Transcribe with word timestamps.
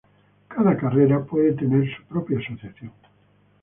Cada 0.49 0.75
carrera 0.77 1.23
puede 1.25 1.53
tener 1.53 1.87
su 1.95 2.01
propia 2.05 2.39
asociación. 2.39 2.91